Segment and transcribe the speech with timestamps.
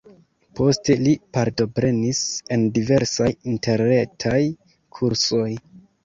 [0.59, 2.21] Poste li partoprenis
[2.55, 4.39] en diversaj interretaj
[4.99, 5.51] kursoj.